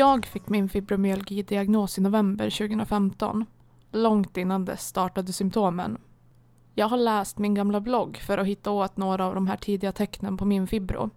Jag 0.00 0.26
fick 0.26 0.48
min 0.48 0.68
fibromyalgi-diagnos 0.68 1.98
i 1.98 2.00
november 2.00 2.50
2015. 2.50 3.46
Långt 3.92 4.36
innan 4.36 4.64
dess 4.64 4.86
startade 4.86 5.32
symptomen. 5.32 5.98
Jag 6.74 6.88
har 6.88 6.96
läst 6.96 7.38
min 7.38 7.54
gamla 7.54 7.80
blogg 7.80 8.16
för 8.16 8.38
att 8.38 8.46
hitta 8.46 8.70
åt 8.70 8.96
några 8.96 9.26
av 9.26 9.34
de 9.34 9.46
här 9.46 9.56
tidiga 9.56 9.92
tecknen 9.92 10.36
på 10.36 10.44
min 10.44 10.66
fibro. 10.66 11.10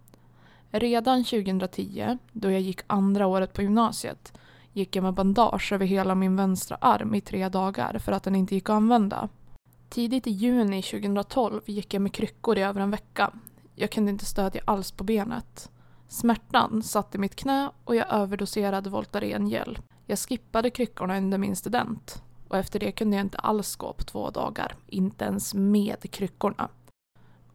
Redan 0.70 1.24
2010, 1.24 2.18
då 2.32 2.50
jag 2.50 2.60
gick 2.60 2.80
andra 2.86 3.26
året 3.26 3.52
på 3.52 3.62
gymnasiet, 3.62 4.32
gick 4.72 4.96
jag 4.96 5.02
med 5.02 5.14
bandage 5.14 5.72
över 5.72 5.86
hela 5.86 6.14
min 6.14 6.36
vänstra 6.36 6.76
arm 6.80 7.14
i 7.14 7.20
tre 7.20 7.48
dagar 7.48 7.98
för 7.98 8.12
att 8.12 8.22
den 8.22 8.36
inte 8.36 8.54
gick 8.54 8.68
att 8.68 8.76
använda. 8.76 9.28
Tidigt 9.88 10.26
i 10.26 10.30
juni 10.30 10.82
2012 10.82 11.60
gick 11.66 11.94
jag 11.94 12.02
med 12.02 12.12
kryckor 12.12 12.58
i 12.58 12.62
över 12.62 12.80
en 12.80 12.90
vecka. 12.90 13.30
Jag 13.74 13.90
kunde 13.90 14.10
inte 14.10 14.24
stödja 14.24 14.62
alls 14.64 14.92
på 14.92 15.04
benet. 15.04 15.70
Smärtan 16.14 16.82
satt 16.82 17.14
i 17.14 17.18
mitt 17.18 17.36
knä 17.36 17.70
och 17.84 17.96
jag 17.96 18.12
överdoserade 18.12 18.90
Voltaren 18.90 19.48
gel. 19.48 19.78
Jag 20.06 20.18
skippade 20.18 20.70
kryckorna 20.70 21.16
under 21.16 21.38
min 21.38 21.56
student 21.56 22.22
och 22.48 22.56
efter 22.56 22.80
det 22.80 22.92
kunde 22.92 23.16
jag 23.16 23.24
inte 23.24 23.38
alls 23.38 23.76
gå 23.76 23.92
på 23.92 24.04
två 24.04 24.30
dagar, 24.30 24.74
inte 24.86 25.24
ens 25.24 25.54
med 25.54 26.10
kryckorna. 26.10 26.68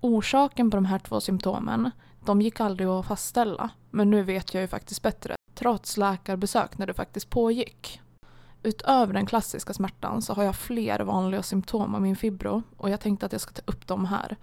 Orsaken 0.02 0.72
på 0.72 0.78
de 0.78 0.86
här 0.86 1.00
två 1.00 1.22
symptomen, 1.22 1.92
de 2.26 2.42
gick 2.42 2.60
aldrig 2.60 2.88
att 2.88 3.06
fastställa, 3.06 3.70
men 3.90 4.10
nu 4.10 4.24
vet 4.24 4.54
jag 4.54 4.62
ju 4.62 4.68
faktiskt 4.68 5.02
bättre, 5.02 5.36
trots 5.56 5.98
läkarbesök 5.98 6.78
när 6.78 6.88
det 6.88 6.94
faktiskt 6.94 7.30
pågick. 7.30 8.02
Utöver 8.64 9.14
den 9.14 9.26
klassiska 9.26 9.74
smärtan 9.74 10.22
så 10.22 10.34
har 10.34 10.44
jag 10.44 10.56
fler 10.56 11.00
vanliga 11.00 11.44
symptom 11.44 11.96
av 11.96 12.02
min 12.02 12.16
fibro 12.16 12.64
och 12.78 12.90
jag 12.90 13.00
tänkte 13.00 13.26
att 13.26 13.32
jag 13.32 13.42
ska 13.42 13.52
ta 13.52 13.72
upp 13.72 13.88
dem 13.88 14.06
här. 14.06 14.38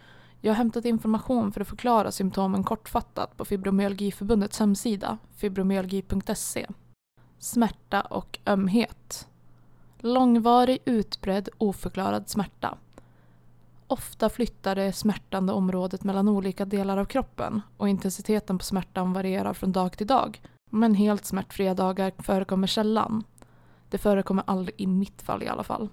Jag 0.46 0.52
har 0.52 0.56
hämtat 0.56 0.84
information 0.84 1.52
för 1.52 1.60
att 1.60 1.68
förklara 1.68 2.10
symptomen 2.10 2.64
kortfattat 2.64 3.36
på 3.36 3.44
Fibromyalgiförbundets 3.44 4.58
hemsida, 4.58 5.18
fibromyalgi.se. 5.36 6.66
Smärta 7.38 8.00
och 8.00 8.38
ömhet. 8.46 9.28
Långvarig, 9.98 10.78
utbredd, 10.84 11.48
oförklarad 11.58 12.28
smärta. 12.28 12.78
Ofta 13.86 14.28
flyttar 14.28 14.74
det 14.74 14.92
smärtande 14.92 15.52
området 15.52 16.04
mellan 16.04 16.28
olika 16.28 16.64
delar 16.64 16.96
av 16.96 17.04
kroppen 17.04 17.62
och 17.76 17.88
intensiteten 17.88 18.58
på 18.58 18.64
smärtan 18.64 19.12
varierar 19.12 19.52
från 19.52 19.72
dag 19.72 19.98
till 19.98 20.06
dag. 20.06 20.42
Men 20.70 20.94
helt 20.94 21.24
smärtfria 21.24 21.74
dagar 21.74 22.12
förekommer 22.18 22.66
sällan. 22.66 23.24
Det 23.90 23.98
förekommer 23.98 24.44
aldrig 24.46 24.80
i 24.80 24.86
mitt 24.86 25.22
fall 25.22 25.42
i 25.42 25.48
alla 25.48 25.64
fall. 25.64 25.88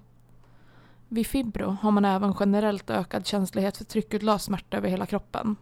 Vid 1.13 1.27
fibro 1.27 1.77
har 1.81 1.91
man 1.91 2.05
även 2.05 2.33
generellt 2.39 2.89
ökad 2.89 3.27
känslighet 3.27 3.77
för 3.77 3.83
tryckutlöst 3.83 4.45
smärta 4.45 4.77
över 4.77 4.89
hela 4.89 5.05
kroppen. 5.05 5.55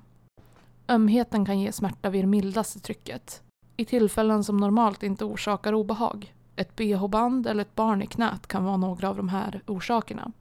Ömheten 0.90 1.46
kan 1.46 1.60
ge 1.60 1.72
smärta 1.72 2.10
vid 2.10 2.24
det 2.24 2.28
mildaste 2.28 2.80
trycket. 2.80 3.44
I 3.78 3.86
tillfällen 3.86 4.44
som 4.44 4.58
normalt 4.58 5.04
inte 5.04 5.26
orsakar 5.26 5.74
obehag. 5.74 6.36
Ett 6.56 6.76
bh-band 6.76 7.48
eller 7.48 7.62
ett 7.62 7.76
barn 7.76 8.02
i 8.02 8.08
knät 8.08 8.48
kan 8.48 8.64
vara 8.64 8.78
några 8.78 9.10
av 9.10 9.18
de 9.18 9.30
här 9.30 9.62
orsakerna. 9.68 10.32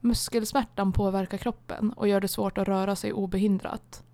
Muskelsmärtan 0.00 0.92
påverkar 0.92 1.38
kroppen 1.38 1.92
och 1.92 2.08
gör 2.08 2.20
det 2.20 2.28
svårt 2.28 2.58
att 2.58 2.68
röra 2.68 2.96
sig 2.96 3.12
obehindrat. 3.12 4.04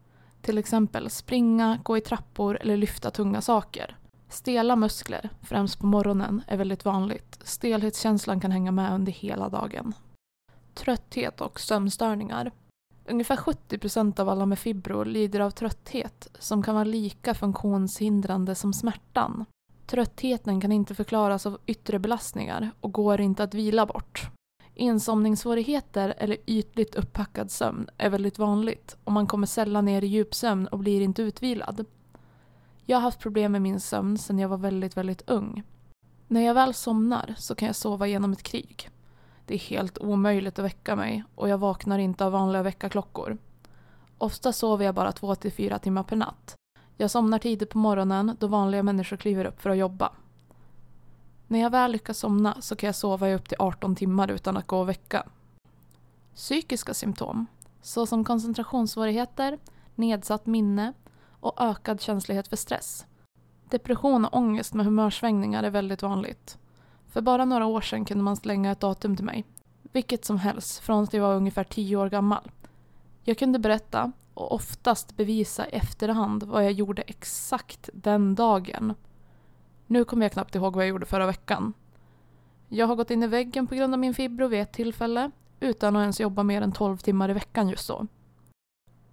Till 0.41 0.59
exempel 0.59 1.11
springa, 1.11 1.79
gå 1.83 1.97
i 1.97 2.01
trappor 2.01 2.59
eller 2.61 2.77
lyfta 2.77 3.11
tunga 3.11 3.41
saker. 3.41 3.97
Stela 4.29 4.77
muskler, 4.77 5.31
främst 5.43 5.79
på 5.79 5.87
morgonen, 5.87 6.43
är 6.47 6.57
väldigt 6.57 6.85
vanligt. 6.85 7.39
Stelhetskänslan 7.43 8.41
kan 8.41 8.51
hänga 8.51 8.73
med 8.73 8.95
under 8.95 9.13
hela 9.13 9.49
dagen. 9.49 9.95
Trötthet 10.75 11.41
och 11.41 11.61
sömnstörningar. 11.61 12.53
Ungefär 13.09 13.37
70 13.37 13.79
procent 13.79 14.19
av 14.19 14.29
alla 14.29 14.47
med 14.47 14.59
fibro 14.59 15.05
lider 15.05 15.41
av 15.41 15.51
trötthet 15.51 16.29
som 16.39 16.63
kan 16.63 16.75
vara 16.75 16.85
lika 16.85 17.35
funktionshindrande 17.35 18.55
som 18.55 18.73
smärtan. 18.73 19.45
Tröttheten 19.87 20.61
kan 20.61 20.73
inte 20.73 20.95
förklaras 20.95 21.47
av 21.47 21.59
yttre 21.67 21.99
belastningar 21.99 22.71
och 22.81 22.93
går 22.93 23.21
inte 23.21 23.43
att 23.43 23.55
vila 23.55 23.87
bort. 23.87 24.31
Insomningssvårigheter 24.75 26.15
eller 26.19 26.37
ytligt 26.47 26.95
upppackad 26.95 27.51
sömn 27.51 27.89
är 27.99 28.11
väldigt 28.11 28.39
vanligt 28.39 28.97
och 29.05 29.13
man 29.13 29.27
kommer 29.27 29.47
sällan 29.47 29.85
ner 29.85 30.05
i 30.05 30.07
djupsömn 30.07 30.67
och 30.67 30.79
blir 30.79 31.01
inte 31.01 31.23
utvilad. 31.23 31.85
Jag 32.87 32.97
har 32.97 33.03
haft 33.03 33.21
problem 33.21 33.53
med 33.53 33.63
min 33.63 33.81
sömn 33.81 34.19
sedan 34.19 34.39
jag 34.39 34.49
var 34.49 34.57
väldigt, 34.57 34.97
väldigt 34.97 35.31
ung. 35.31 35.63
När 36.29 36.41
jag 36.41 36.55
väl 36.55 36.75
somnar 36.75 37.35
så 37.39 37.55
kan 37.55 37.67
jag 37.67 37.77
sova 37.77 38.07
genom 38.07 38.33
ett 38.33 38.43
krig. 38.43 38.91
Det 39.47 39.55
är 39.55 39.59
helt 39.59 39.99
omöjligt 39.99 40.59
att 40.59 40.65
väcka 40.65 40.97
mig 40.97 41.25
och 41.35 41.49
jag 41.49 41.59
vaknar 41.59 41.99
inte 41.99 42.25
av 42.25 42.33
vanliga 42.33 42.63
väckarklockor. 42.63 43.39
Ofta 44.19 44.53
sover 44.53 44.85
jag 44.85 44.95
bara 44.95 45.11
2-4 45.11 45.79
timmar 45.79 46.03
per 46.03 46.17
natt. 46.17 46.55
Jag 46.97 47.11
somnar 47.11 47.39
tidigt 47.39 47.71
på 47.71 47.79
morgonen 47.79 48.37
då 48.41 48.47
vanliga 48.47 48.83
människor 48.83 49.17
kliver 49.17 49.45
upp 49.45 49.61
för 49.63 49.71
att 49.71 49.77
jobba. 49.77 50.13
När 51.47 51.59
jag 51.59 51.71
väl 51.71 51.93
lyckas 51.93 52.19
somna 52.19 52.61
så 52.61 52.77
kan 52.77 52.87
jag 52.87 52.95
sova 52.95 53.29
i 53.29 53.35
upp 53.35 53.49
till 53.49 53.57
18 53.61 53.97
timmar 53.97 54.31
utan 54.31 54.57
att 54.57 54.67
gå 54.67 54.81
och 54.81 54.89
väcka. 54.89 55.27
Psykiska 56.35 56.95
symptom, 56.95 57.47
såsom 57.83 58.25
koncentrationssvårigheter, 58.25 59.59
nedsatt 59.95 60.47
minne 60.47 60.93
och 61.41 61.63
ökad 61.63 62.01
känslighet 62.01 62.49
för 62.49 62.57
stress. 62.57 63.07
Depression 63.71 64.25
och 64.25 64.37
ångest 64.37 64.75
med 64.75 64.87
humörsvängningar 64.87 65.63
är 65.63 65.71
väldigt 65.71 66.03
vanligt. 66.03 66.59
För 67.13 67.21
bara 67.21 67.45
några 67.45 67.67
år 67.67 67.81
sedan 67.81 68.05
kunde 68.05 68.25
man 68.25 68.37
slänga 68.37 68.73
ett 68.73 68.81
datum 68.81 69.17
till 69.17 69.25
mig. 69.25 69.45
Vilket 69.83 70.25
som 70.25 70.39
helst, 70.39 70.79
från 70.79 71.05
att 71.05 71.13
jag 71.13 71.23
var 71.23 71.35
ungefär 71.35 71.65
tio 71.65 71.97
år 71.97 72.11
gammal. 72.11 72.51
Jag 73.25 73.39
kunde 73.39 73.59
berätta, 73.59 74.13
och 74.35 74.53
oftast 74.53 75.17
bevisa 75.17 75.69
i 75.69 75.71
efterhand, 75.71 76.43
vad 76.43 76.65
jag 76.65 76.73
gjorde 76.73 77.03
exakt 77.03 77.91
den 77.93 78.35
dagen. 78.35 78.95
Nu 79.87 80.05
kommer 80.05 80.25
jag 80.25 80.33
knappt 80.33 80.55
ihåg 80.55 80.75
vad 80.75 80.85
jag 80.85 80.89
gjorde 80.89 81.07
förra 81.07 81.27
veckan. 81.27 81.73
Jag 82.69 82.87
har 82.87 82.97
gått 82.97 83.11
in 83.11 83.23
i 83.23 83.27
väggen 83.27 83.67
på 83.67 83.75
grund 83.75 83.95
av 83.95 84.01
min 84.01 84.15
fibro 84.15 84.47
vid 84.47 84.61
ett 84.61 84.73
tillfälle, 84.73 85.31
utan 85.61 85.97
att 85.97 86.01
ens 86.01 86.21
jobba 86.21 86.43
mer 86.43 86.63
än 86.63 86.73
12 86.73 86.97
timmar 86.97 87.31
i 87.31 87.33
veckan 87.33 87.69
just 87.69 87.89
då. 87.89 88.07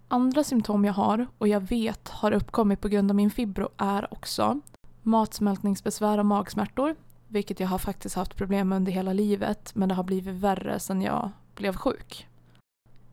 Andra 0.07 0.43
symptom 0.43 0.85
jag 0.85 0.93
har, 0.93 1.27
och 1.37 1.47
jag 1.47 1.61
vet 1.61 2.09
har 2.09 2.31
uppkommit 2.31 2.81
på 2.81 2.87
grund 2.87 3.11
av 3.11 3.15
min 3.15 3.31
fibro, 3.31 3.69
är 3.77 4.13
också 4.13 4.59
matsmältningsbesvär 5.03 6.17
och 6.17 6.25
magsmärtor, 6.25 6.95
vilket 7.29 7.59
jag 7.59 7.67
har 7.67 7.77
faktiskt 7.77 8.15
haft 8.15 8.35
problem 8.35 8.69
med 8.69 8.75
under 8.75 8.91
hela 8.91 9.13
livet, 9.13 9.75
men 9.75 9.89
det 9.89 9.95
har 9.95 10.03
blivit 10.03 10.35
värre 10.35 10.79
sedan 10.79 11.01
jag 11.01 11.31
blev 11.55 11.75
sjuk. 11.75 12.27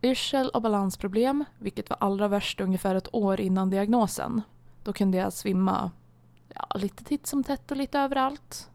Yrsel 0.02 0.48
och 0.48 0.62
balansproblem, 0.62 1.44
vilket 1.58 1.90
var 1.90 1.96
allra 2.00 2.28
värst 2.28 2.60
ungefär 2.60 2.94
ett 2.94 3.14
år 3.14 3.40
innan 3.40 3.70
diagnosen. 3.70 4.42
Då 4.82 4.92
kunde 4.92 5.18
jag 5.18 5.32
svimma 5.32 5.90
ja, 6.54 6.68
lite 6.74 7.04
titt 7.04 7.26
som 7.26 7.44
tätt 7.44 7.70
och 7.70 7.76
lite 7.76 7.98
överallt. 7.98 8.70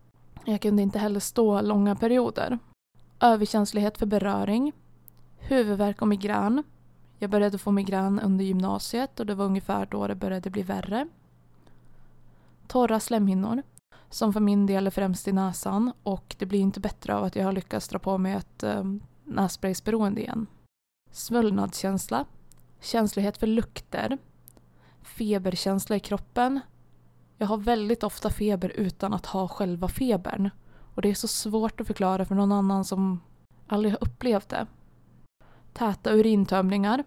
Jag 0.46 0.62
kunde 0.62 0.81
inte 0.81 1.00
heller 1.00 1.19
stå 1.19 1.62
långa 1.62 1.96
perioder. 1.96 2.59
Överkänslighet 3.19 3.97
för 3.97 4.06
beröring. 4.06 4.73
Huvudvärk 5.38 6.02
och 6.02 6.08
migrän. 6.08 6.63
Jag 7.19 7.29
började 7.29 7.58
få 7.58 7.72
migrän 7.72 8.19
under 8.19 8.46
gymnasiet 8.46 9.19
och 9.19 9.25
det 9.25 9.35
var 9.35 9.46
ungefär 9.46 9.85
då 9.85 10.08
det 10.08 10.16
började 10.16 10.50
bli 10.50 10.63
värre. 10.63 11.08
Torra 12.68 13.00
slemhinnor, 13.00 13.63
som 14.11 14.33
för 14.33 14.39
min 14.39 14.66
del 14.66 14.88
är 14.88 14.91
främst 14.91 15.27
i 15.27 15.31
näsan 15.31 15.91
och 16.03 16.35
det 16.39 16.45
blir 16.45 16.59
inte 16.59 16.79
bättre 16.79 17.16
av 17.16 17.23
att 17.23 17.35
jag 17.35 17.45
har 17.45 17.51
lyckats 17.51 17.88
dra 17.88 17.99
på 17.99 18.17
mig 18.17 18.33
ett 18.33 18.63
eh, 18.63 18.83
nässpraysberoende 19.23 20.22
igen. 20.22 20.47
Svullnadskänsla, 21.11 22.25
känslighet 22.79 23.38
för 23.38 23.47
lukter, 23.47 24.17
feberkänsla 25.01 25.95
i 25.95 25.99
kroppen. 25.99 26.59
Jag 27.38 27.47
har 27.47 27.57
väldigt 27.57 28.03
ofta 28.03 28.29
feber 28.29 28.69
utan 28.69 29.13
att 29.13 29.25
ha 29.25 29.47
själva 29.47 29.87
febern 29.87 30.49
och 30.96 31.02
det 31.02 31.09
är 31.09 31.13
så 31.13 31.28
svårt 31.28 31.81
att 31.81 31.87
förklara 31.87 32.25
för 32.25 32.35
någon 32.35 32.52
annan 32.52 32.85
som 32.85 33.19
aldrig 33.67 33.93
har 33.93 34.03
upplevt 34.03 34.49
det. 34.49 34.67
Täta 35.73 36.11
urintömningar, 36.11 37.03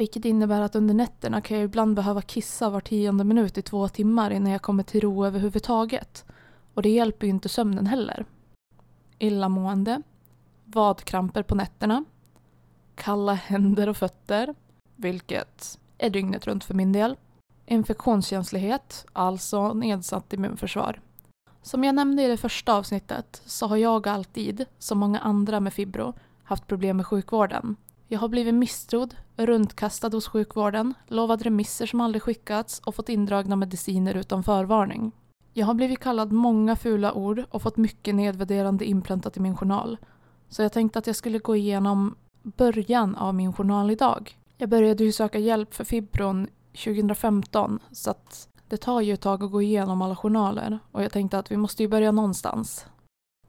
vilket 0.00 0.24
innebär 0.24 0.60
att 0.60 0.76
under 0.76 0.94
nätterna 0.94 1.40
kan 1.40 1.56
jag 1.56 1.64
ibland 1.64 1.96
behöva 1.96 2.22
kissa 2.22 2.70
var 2.70 2.80
tionde 2.80 3.24
minut 3.24 3.58
i 3.58 3.62
två 3.62 3.88
timmar 3.88 4.30
innan 4.30 4.52
jag 4.52 4.62
kommer 4.62 4.82
till 4.82 5.00
ro 5.00 5.24
överhuvudtaget. 5.24 6.24
Och 6.74 6.82
det 6.82 6.88
hjälper 6.88 7.26
ju 7.26 7.30
inte 7.30 7.48
sömnen 7.48 7.86
heller. 7.86 8.24
Illamående, 9.18 10.02
vadkramper 10.64 11.42
på 11.42 11.54
nätterna, 11.54 12.04
kalla 12.94 13.34
händer 13.34 13.88
och 13.88 13.96
fötter, 13.96 14.54
vilket 14.96 15.78
är 15.98 16.10
dygnet 16.10 16.46
runt 16.46 16.64
för 16.64 16.74
min 16.74 16.92
del. 16.92 17.16
Infektionskänslighet, 17.66 19.06
alltså 19.12 19.72
nedsatt 19.72 20.32
immunförsvar. 20.32 21.00
Som 21.62 21.84
jag 21.84 21.94
nämnde 21.94 22.22
i 22.22 22.28
det 22.28 22.36
första 22.36 22.74
avsnittet 22.74 23.42
så 23.46 23.66
har 23.66 23.76
jag 23.76 24.08
alltid, 24.08 24.64
som 24.78 24.98
många 24.98 25.18
andra 25.18 25.60
med 25.60 25.72
fibro, 25.72 26.14
haft 26.44 26.66
problem 26.66 26.96
med 26.96 27.06
sjukvården. 27.06 27.76
Jag 28.12 28.20
har 28.20 28.28
blivit 28.28 28.54
misstrodd, 28.54 29.14
runtkastad 29.36 30.08
hos 30.08 30.28
sjukvården, 30.28 30.94
lovad 31.06 31.42
remisser 31.42 31.86
som 31.86 32.00
aldrig 32.00 32.22
skickats 32.22 32.80
och 32.80 32.94
fått 32.94 33.08
indragna 33.08 33.56
mediciner 33.56 34.14
utan 34.14 34.42
förvarning. 34.42 35.12
Jag 35.52 35.66
har 35.66 35.74
blivit 35.74 35.98
kallad 35.98 36.32
många 36.32 36.76
fula 36.76 37.12
ord 37.12 37.44
och 37.50 37.62
fått 37.62 37.76
mycket 37.76 38.14
nedvärderande 38.14 38.84
inpräntat 38.84 39.36
i 39.36 39.40
min 39.40 39.56
journal. 39.56 39.98
Så 40.48 40.62
jag 40.62 40.72
tänkte 40.72 40.98
att 40.98 41.06
jag 41.06 41.16
skulle 41.16 41.38
gå 41.38 41.56
igenom 41.56 42.16
början 42.42 43.16
av 43.16 43.34
min 43.34 43.52
journal 43.52 43.90
idag. 43.90 44.38
Jag 44.56 44.68
började 44.68 45.04
ju 45.04 45.12
söka 45.12 45.38
hjälp 45.38 45.74
för 45.74 45.84
fibron 45.84 46.46
2015 46.72 47.78
så 47.92 48.10
att 48.10 48.48
Det 48.68 48.76
tar 48.76 49.00
ju 49.00 49.12
ett 49.12 49.20
tag 49.20 49.44
att 49.44 49.50
gå 49.50 49.62
igenom 49.62 50.02
alla 50.02 50.16
journaler 50.16 50.78
och 50.92 51.02
jag 51.02 51.12
tänkte 51.12 51.38
att 51.38 51.50
vi 51.50 51.56
måste 51.56 51.82
ju 51.82 51.88
börja 51.88 52.12
någonstans. 52.12 52.86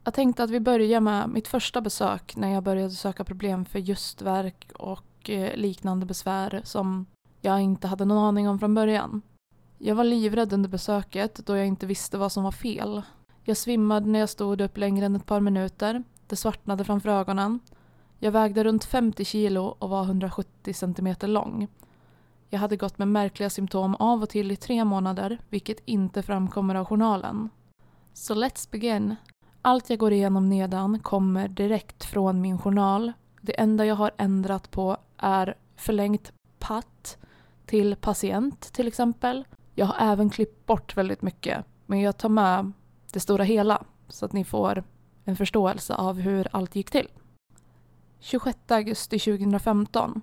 Jag 0.03 0.13
tänkte 0.13 0.43
att 0.43 0.49
vi 0.49 0.59
börjar 0.59 1.01
med 1.01 1.29
mitt 1.29 1.47
första 1.47 1.81
besök 1.81 2.35
när 2.35 2.53
jag 2.53 2.63
började 2.63 2.91
söka 2.91 3.23
problem 3.23 3.65
för 3.65 3.79
just 3.79 4.21
verk 4.21 4.71
och 4.79 5.29
eh, 5.29 5.55
liknande 5.55 6.05
besvär 6.05 6.61
som 6.63 7.05
jag 7.41 7.61
inte 7.61 7.87
hade 7.87 8.05
någon 8.05 8.17
aning 8.17 8.49
om 8.49 8.59
från 8.59 8.75
början. 8.75 9.21
Jag 9.77 9.95
var 9.95 10.03
livrädd 10.03 10.53
under 10.53 10.69
besöket 10.69 11.35
då 11.45 11.57
jag 11.57 11.67
inte 11.67 11.85
visste 11.85 12.17
vad 12.17 12.31
som 12.31 12.43
var 12.43 12.51
fel. 12.51 13.01
Jag 13.43 13.57
svimmade 13.57 14.05
när 14.05 14.19
jag 14.19 14.29
stod 14.29 14.61
upp 14.61 14.77
längre 14.77 15.05
än 15.05 15.15
ett 15.15 15.25
par 15.25 15.39
minuter. 15.39 16.03
Det 16.27 16.35
svartnade 16.35 16.83
framför 16.83 17.09
ögonen. 17.09 17.59
Jag 18.19 18.31
vägde 18.31 18.63
runt 18.63 18.85
50 18.85 19.25
kilo 19.25 19.63
och 19.79 19.89
var 19.89 20.03
170 20.03 20.73
centimeter 20.73 21.27
lång. 21.27 21.67
Jag 22.49 22.59
hade 22.59 22.77
gått 22.77 22.97
med 22.97 23.07
märkliga 23.07 23.49
symptom 23.49 23.95
av 23.95 24.23
och 24.23 24.29
till 24.29 24.51
i 24.51 24.55
tre 24.55 24.85
månader, 24.85 25.39
vilket 25.49 25.79
inte 25.85 26.23
framkommer 26.23 26.75
av 26.75 26.85
journalen. 26.85 27.49
Så 28.13 28.33
let's 28.33 28.71
begin. 28.71 29.15
Allt 29.61 29.89
jag 29.89 29.99
går 29.99 30.13
igenom 30.13 30.49
nedan 30.49 30.99
kommer 30.99 31.47
direkt 31.47 32.05
från 32.05 32.41
min 32.41 32.57
journal. 32.57 33.13
Det 33.41 33.59
enda 33.59 33.85
jag 33.85 33.95
har 33.95 34.11
ändrat 34.17 34.71
på 34.71 34.97
är 35.17 35.55
förlängt 35.75 36.31
patt 36.59 37.17
till 37.65 37.95
patient 37.95 38.61
till 38.61 38.87
exempel. 38.87 39.45
Jag 39.75 39.85
har 39.85 40.11
även 40.11 40.29
klippt 40.29 40.65
bort 40.65 40.97
väldigt 40.97 41.21
mycket, 41.21 41.65
men 41.85 42.01
jag 42.01 42.17
tar 42.17 42.29
med 42.29 42.71
det 43.13 43.19
stora 43.19 43.43
hela 43.43 43.83
så 44.07 44.25
att 44.25 44.33
ni 44.33 44.43
får 44.43 44.83
en 45.25 45.35
förståelse 45.35 45.95
av 45.95 46.19
hur 46.19 46.47
allt 46.51 46.75
gick 46.75 46.91
till. 46.91 47.07
26 48.19 48.57
augusti 48.67 49.19
2015. 49.19 50.21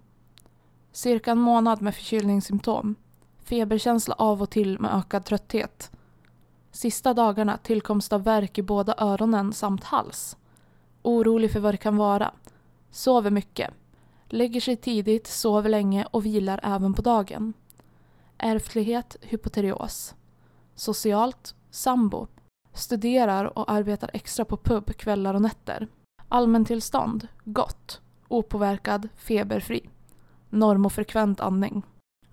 Cirka 0.92 1.30
en 1.30 1.38
månad 1.38 1.82
med 1.82 1.94
förkylningssymptom. 1.94 2.94
Feberkänsla 3.42 4.14
av 4.14 4.42
och 4.42 4.50
till 4.50 4.80
med 4.80 4.94
ökad 4.94 5.24
trötthet. 5.24 5.90
Sista 6.70 7.14
dagarna 7.14 7.56
tillkomst 7.56 8.12
av 8.12 8.22
värk 8.22 8.58
i 8.58 8.62
båda 8.62 8.94
öronen 8.98 9.52
samt 9.52 9.84
hals. 9.84 10.36
Orolig 11.02 11.52
för 11.52 11.60
vad 11.60 11.74
det 11.74 11.78
kan 11.78 11.96
vara. 11.96 12.32
Sover 12.90 13.30
mycket. 13.30 13.70
Lägger 14.28 14.60
sig 14.60 14.76
tidigt, 14.76 15.26
sover 15.26 15.70
länge 15.70 16.06
och 16.10 16.26
vilar 16.26 16.60
även 16.62 16.94
på 16.94 17.02
dagen. 17.02 17.52
Ärftlighet, 18.38 19.16
hypoterios. 19.20 20.14
Socialt, 20.74 21.54
sambo. 21.70 22.26
Studerar 22.74 23.58
och 23.58 23.70
arbetar 23.70 24.10
extra 24.12 24.44
på 24.44 24.56
pub 24.56 24.96
kvällar 24.96 25.34
och 25.34 25.42
nätter. 25.42 25.88
Allmäntillstånd, 26.28 27.28
gott. 27.44 28.00
Opåverkad, 28.28 29.08
feberfri. 29.16 29.88
Norm 30.50 30.86
och 30.86 30.92
frekvent 30.92 31.40
andning. 31.40 31.82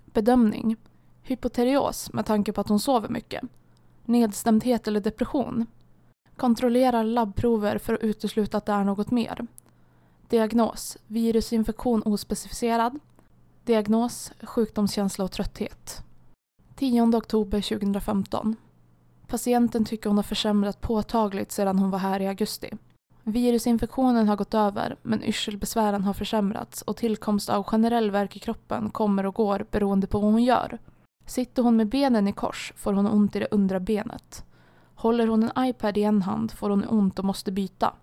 Bedömning. 0.05 0.75
Hypoterios 1.21 2.13
med 2.13 2.25
tanke 2.25 2.53
på 2.53 2.61
att 2.61 2.69
hon 2.69 2.79
sover 2.79 3.09
mycket. 3.09 3.43
Nedstämdhet 4.05 4.87
eller 4.87 4.99
depression. 4.99 5.65
Kontrollerar 6.35 7.03
labbprover 7.03 7.77
för 7.77 7.93
att 7.93 8.03
utesluta 8.03 8.57
att 8.57 8.65
det 8.65 8.71
är 8.71 8.83
något 8.83 9.11
mer. 9.11 9.47
Diagnos. 10.29 10.97
Virusinfektion 11.07 12.01
ospecificerad. 12.05 12.99
Diagnos. 13.63 14.31
Sjukdomskänsla 14.41 15.25
och 15.25 15.31
trötthet. 15.31 16.03
10 16.75 17.01
oktober 17.01 17.61
2015. 17.61 18.55
Patienten 19.27 19.85
tycker 19.85 20.09
hon 20.09 20.17
har 20.17 20.23
försämrat 20.23 20.81
påtagligt 20.81 21.51
sedan 21.51 21.79
hon 21.79 21.89
var 21.89 21.99
här 21.99 22.21
i 22.21 22.27
augusti. 22.27 22.69
Virusinfektionen 23.23 24.27
har 24.27 24.35
gått 24.35 24.53
över 24.53 24.95
men 25.01 25.23
yrselbesvären 25.23 26.03
har 26.03 26.13
försämrats 26.13 26.81
och 26.81 26.97
tillkomst 26.97 27.49
av 27.49 27.63
generell 27.63 28.11
värk 28.11 28.35
i 28.35 28.39
kroppen 28.39 28.89
kommer 28.89 29.25
och 29.25 29.35
går 29.35 29.65
beroende 29.71 30.07
på 30.07 30.19
vad 30.19 30.31
hon 30.31 30.43
gör. 30.43 30.79
Sitter 31.25 31.63
hon 31.63 31.75
med 31.75 31.87
benen 31.87 32.27
i 32.27 32.31
kors 32.31 32.73
får 32.75 32.93
hon 32.93 33.07
ont 33.07 33.35
i 33.35 33.39
det 33.39 33.47
undre 33.51 33.79
benet. 33.79 34.45
Håller 34.95 35.27
hon 35.27 35.43
en 35.43 35.65
iPad 35.65 35.97
i 35.97 36.03
en 36.03 36.21
hand 36.21 36.51
får 36.51 36.69
hon 36.69 36.85
ont 36.87 37.19
och 37.19 37.25
måste 37.25 37.51
byta. 37.51 37.93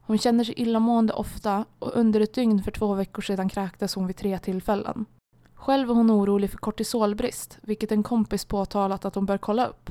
Hon 0.00 0.18
känner 0.18 0.44
sig 0.44 0.54
illamående 0.60 1.12
ofta 1.12 1.64
och 1.78 1.90
under 1.94 2.20
ett 2.20 2.34
dygn 2.34 2.62
för 2.62 2.70
två 2.70 2.94
veckor 2.94 3.22
sedan 3.22 3.48
kräktes 3.48 3.94
hon 3.94 4.06
vid 4.06 4.16
tre 4.16 4.38
tillfällen. 4.38 5.06
Själv 5.54 5.90
är 5.90 5.94
hon 5.94 6.10
orolig 6.10 6.50
för 6.50 6.58
kortisolbrist, 6.58 7.58
vilket 7.62 7.92
en 7.92 8.02
kompis 8.02 8.44
påtalat 8.44 9.04
att 9.04 9.14
hon 9.14 9.26
bör 9.26 9.38
kolla 9.38 9.66
upp. 9.66 9.90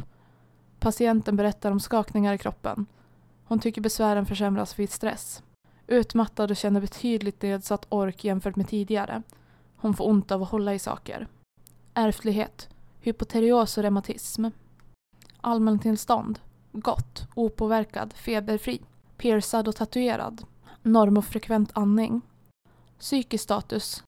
Patienten 0.80 1.36
berättar 1.36 1.72
om 1.72 1.80
skakningar 1.80 2.34
i 2.34 2.38
kroppen. 2.38 2.86
Hon 3.44 3.60
tycker 3.60 3.82
besvären 3.82 4.26
försämras 4.26 4.80
vid 4.80 4.92
stress. 4.92 5.44
Utmattad 5.88 6.52
och 6.52 6.58
känner 6.58 6.82
betydligt 6.82 7.42
nedsatt 7.42 7.86
ork 7.90 8.24
jämfört 8.24 8.56
med 8.56 8.68
tidigare. 8.68 9.24
Hon 9.76 9.94
får 9.94 10.10
ont 10.10 10.32
av 10.32 10.44
att 10.44 10.50
hålla 10.50 10.74
i 10.74 10.80
saker. 10.80 11.28
Ärftlighet. 12.00 12.70
Hypoterios 13.00 13.78
och 13.78 13.84
reumatism. 13.84 14.46
Allmäntillstånd. 15.42 16.40
Gott. 16.72 17.28
Opåverkad. 17.36 18.14
Feberfri. 18.14 18.82
Piercad 19.18 19.68
och 19.68 19.76
tatuerad. 19.76 20.46
Norm 20.82 21.18
och 21.18 21.26
frekvent 21.26 21.72
andning. 21.74 22.22
Psykisk 23.00 23.44
status. 23.44 24.04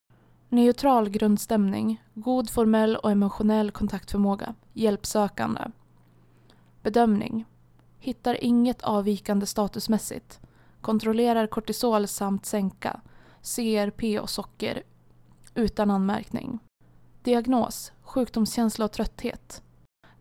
Neutral 0.50 1.10
grundstämning. 1.10 2.04
God 2.14 2.50
formell 2.50 2.96
och 2.96 3.12
emotionell 3.12 3.72
kontaktförmåga. 3.72 4.56
Hjälpsökande. 4.74 5.62
Bedömning. 6.82 7.46
Hittar 8.00 8.44
inget 8.44 8.82
avvikande 8.82 9.46
statusmässigt. 9.46 10.40
Kontrollerar 10.82 11.48
kortisol 11.48 12.08
samt 12.08 12.46
sänka. 12.46 13.02
CRP 13.42 14.20
och 14.20 14.30
socker. 14.30 14.84
Utan 15.56 15.92
anmärkning. 15.92 16.60
Diagnos. 17.24 17.92
Sjukdomskänsla 18.02 18.86
och 18.86 18.92
trötthet. 18.92 19.64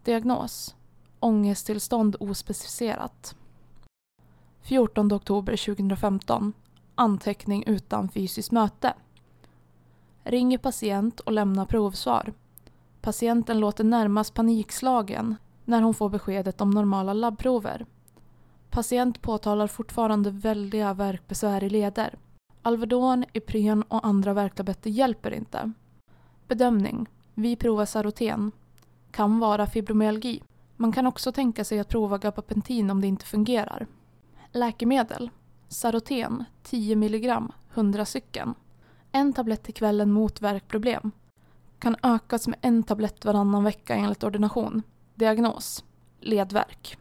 Diagnos. 0.05 0.77
Ångesttillstånd 1.21 2.17
ospecificerat. 2.21 3.37
14 4.63 5.13
oktober 5.13 5.57
2015. 5.57 6.53
Anteckning 6.95 7.65
utan 7.67 8.09
fysiskt 8.09 8.53
möte. 8.53 8.95
Ringer 10.25 10.59
patient 10.59 11.21
och 11.21 11.33
lämnar 11.33 11.65
provsvar. 11.65 12.33
Patienten 13.01 13.61
låter 13.61 13.85
närmast 13.85 14.35
panikslagen 14.35 15.37
när 15.65 15.83
hon 15.83 15.95
får 15.95 16.09
beskedet 16.09 16.61
om 16.61 16.71
normala 16.71 17.13
labbprover. 17.13 17.87
Patient 18.71 19.23
påtalar 19.23 19.67
fortfarande 19.67 20.31
väldiga 20.31 20.95
värkbesvär 20.95 21.65
i 21.65 21.71
leder. 21.71 22.19
Alvedon, 22.63 23.25
Ipren 23.33 23.83
och 23.83 24.07
andra 24.07 24.35
värktabletter 24.35 24.91
hjälper 24.91 25.31
inte. 25.31 25.73
Bedömning. 26.51 27.07
Vi 27.35 27.57
provar 27.57 27.85
Saroten. 27.85 28.53
Kan 29.11 29.39
vara 29.39 29.67
fibromyalgi. 29.67 30.43
Man 30.77 30.93
kan 30.93 31.07
också 31.07 31.33
tänka 31.33 31.65
sig 31.65 31.81
att 31.81 31.89
prova 31.89 32.19
gabapentin 32.19 32.91
om 32.91 33.01
det 33.01 33.07
inte 33.07 33.27
fungerar. 33.27 33.87
Läkemedel. 34.53 35.31
Saroten 35.69 36.45
10 36.63 36.93
mg 36.97 37.37
100 37.75 38.05
stycken. 38.05 38.55
En 39.13 39.33
tablett 39.33 39.63
till 39.63 39.75
kvällen 39.75 40.13
mot 40.13 40.41
värkproblem. 40.41 41.11
Kan 41.79 41.97
ökas 42.03 42.49
med 42.49 42.59
en 42.63 42.83
tablett 42.83 43.25
varannan 43.25 43.65
vecka 43.65 43.95
enligt 43.95 44.25
ordination. 44.25 44.83
Diagnos. 45.15 45.85
Ledvärk. 46.21 46.99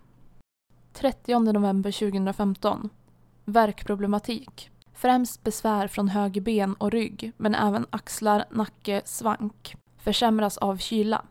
30 0.94 1.40
november 1.40 1.92
2015. 1.92 2.90
Värkproblematik. 3.46 4.72
Främst 5.00 5.44
besvär 5.44 5.88
från 5.88 6.08
höger 6.08 6.42
ben 6.42 6.74
och 6.74 6.92
rygg, 6.92 7.32
men 7.38 7.56
även 7.56 7.86
axlar, 7.90 8.46
nacke, 8.50 9.02
svank. 9.06 9.76
Försämras 9.98 10.58
av 10.58 10.78
kyla. 10.78 11.22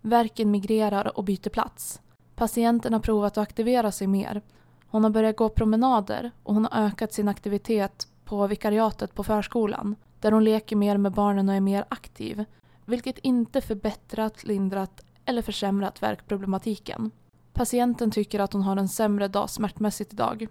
Värken 0.00 0.50
migrerar 0.50 1.18
och 1.18 1.24
byter 1.24 1.48
plats. 1.48 2.00
Patienten 2.34 2.92
har 2.92 3.00
provat 3.00 3.38
att 3.38 3.42
aktivera 3.42 3.92
sig 3.92 4.06
mer. 4.06 4.42
Hon 4.86 5.04
har 5.04 5.10
börjat 5.10 5.36
gå 5.36 5.48
promenader 5.48 6.30
och 6.42 6.54
hon 6.54 6.68
har 6.70 6.86
ökat 6.86 7.12
sin 7.12 7.28
aktivitet 7.28 8.08
på 8.24 8.46
vikariatet 8.46 9.14
på 9.14 9.24
förskolan, 9.24 9.96
där 10.20 10.32
hon 10.32 10.44
leker 10.44 10.76
mer 10.76 10.96
med 10.96 11.12
barnen 11.12 11.48
och 11.48 11.54
är 11.54 11.60
mer 11.60 11.84
aktiv, 11.88 12.44
vilket 12.84 13.18
inte 13.18 13.60
förbättrat, 13.60 14.44
lindrat 14.44 15.04
eller 15.24 15.42
försämrat 15.42 16.02
värkproblematiken. 16.02 17.10
Patienten 17.52 18.10
tycker 18.10 18.40
att 18.40 18.52
hon 18.52 18.62
har 18.62 18.76
en 18.76 18.88
sämre 18.88 19.28
dag 19.28 19.50
smärtmässigt 19.50 20.12
idag. 20.12 20.48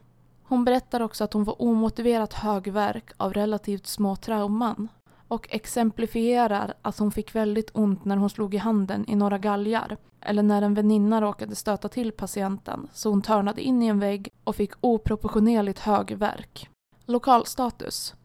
Hon 0.49 0.65
berättar 0.65 1.01
också 1.01 1.23
att 1.23 1.33
hon 1.33 1.45
får 1.45 1.61
omotiverat 1.61 2.33
hög 2.33 2.67
värk 2.67 3.11
av 3.17 3.33
relativt 3.33 3.87
små 3.87 4.15
trauman 4.15 4.87
och 5.27 5.47
exemplifierar 5.49 6.73
att 6.81 6.99
hon 6.99 7.11
fick 7.11 7.35
väldigt 7.35 7.71
ont 7.73 8.05
när 8.05 8.17
hon 8.17 8.29
slog 8.29 8.53
i 8.53 8.57
handen 8.57 9.05
i 9.09 9.15
några 9.15 9.37
galgar 9.37 9.97
eller 10.21 10.43
när 10.43 10.61
en 10.61 10.73
väninna 10.73 11.21
råkade 11.21 11.55
stöta 11.55 11.89
till 11.89 12.11
patienten 12.11 12.87
så 12.93 13.09
hon 13.09 13.21
törnade 13.21 13.61
in 13.61 13.83
i 13.83 13.87
en 13.87 13.99
vägg 13.99 14.29
och 14.43 14.55
fick 14.55 14.71
oproportionerligt 14.81 15.79
hög 15.79 16.17
värk. 16.17 16.69
Lokalstatus. 17.05 18.15